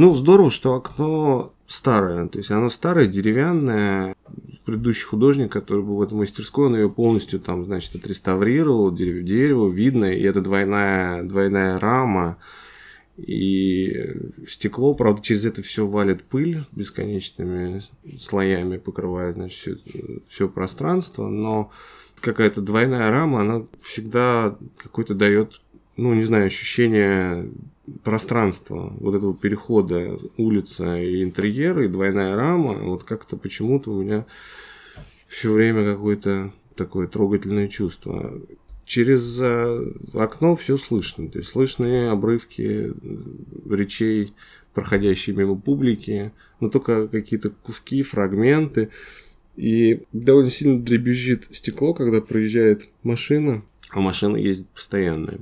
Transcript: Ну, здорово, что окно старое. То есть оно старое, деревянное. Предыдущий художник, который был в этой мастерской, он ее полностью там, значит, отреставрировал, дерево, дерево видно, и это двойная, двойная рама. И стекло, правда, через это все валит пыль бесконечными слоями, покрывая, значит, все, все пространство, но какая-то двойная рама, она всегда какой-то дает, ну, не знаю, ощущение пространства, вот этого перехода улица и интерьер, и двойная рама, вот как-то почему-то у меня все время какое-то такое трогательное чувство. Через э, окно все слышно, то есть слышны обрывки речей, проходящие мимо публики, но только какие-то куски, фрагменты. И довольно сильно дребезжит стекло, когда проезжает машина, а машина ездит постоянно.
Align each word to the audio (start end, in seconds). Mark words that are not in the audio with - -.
Ну, 0.00 0.14
здорово, 0.14 0.50
что 0.50 0.76
окно 0.76 1.52
старое. 1.66 2.26
То 2.26 2.38
есть 2.38 2.50
оно 2.50 2.70
старое, 2.70 3.04
деревянное. 3.04 4.16
Предыдущий 4.64 5.04
художник, 5.04 5.52
который 5.52 5.82
был 5.82 5.96
в 5.96 6.02
этой 6.02 6.14
мастерской, 6.14 6.68
он 6.68 6.74
ее 6.74 6.88
полностью 6.88 7.38
там, 7.38 7.66
значит, 7.66 7.96
отреставрировал, 7.96 8.90
дерево, 8.94 9.20
дерево 9.20 9.68
видно, 9.68 10.06
и 10.06 10.22
это 10.22 10.40
двойная, 10.40 11.22
двойная 11.22 11.78
рама. 11.78 12.38
И 13.18 13.94
стекло, 14.48 14.94
правда, 14.94 15.20
через 15.20 15.44
это 15.44 15.60
все 15.60 15.86
валит 15.86 16.22
пыль 16.22 16.64
бесконечными 16.72 17.82
слоями, 18.18 18.78
покрывая, 18.78 19.32
значит, 19.32 19.58
все, 19.58 19.76
все 20.30 20.48
пространство, 20.48 21.28
но 21.28 21.70
какая-то 22.22 22.62
двойная 22.62 23.10
рама, 23.10 23.42
она 23.42 23.66
всегда 23.78 24.56
какой-то 24.78 25.14
дает, 25.14 25.60
ну, 25.98 26.14
не 26.14 26.24
знаю, 26.24 26.46
ощущение 26.46 27.50
пространства, 28.02 28.92
вот 29.00 29.14
этого 29.14 29.34
перехода 29.34 30.18
улица 30.36 31.00
и 31.00 31.22
интерьер, 31.22 31.80
и 31.80 31.88
двойная 31.88 32.36
рама, 32.36 32.74
вот 32.74 33.04
как-то 33.04 33.36
почему-то 33.36 33.92
у 33.92 34.02
меня 34.02 34.26
все 35.26 35.52
время 35.52 35.84
какое-то 35.84 36.52
такое 36.76 37.06
трогательное 37.06 37.68
чувство. 37.68 38.34
Через 38.84 39.40
э, 39.40 39.92
окно 40.14 40.56
все 40.56 40.76
слышно, 40.76 41.28
то 41.28 41.38
есть 41.38 41.50
слышны 41.50 42.08
обрывки 42.08 42.92
речей, 43.68 44.34
проходящие 44.74 45.36
мимо 45.36 45.56
публики, 45.56 46.32
но 46.58 46.68
только 46.68 47.08
какие-то 47.08 47.50
куски, 47.50 48.02
фрагменты. 48.02 48.90
И 49.56 50.02
довольно 50.12 50.50
сильно 50.50 50.80
дребезжит 50.80 51.46
стекло, 51.50 51.92
когда 51.92 52.20
проезжает 52.20 52.88
машина, 53.02 53.62
а 53.90 54.00
машина 54.00 54.36
ездит 54.36 54.68
постоянно. 54.68 55.38